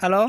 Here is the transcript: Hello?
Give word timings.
Hello? 0.00 0.28